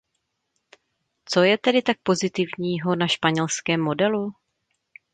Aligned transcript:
Co 1.25 1.43
je 1.43 1.57
tedy 1.57 1.81
tak 1.81 1.97
pozitivního 2.03 2.95
na 2.95 3.07
španělském 3.07 3.81
modelu? 3.81 4.31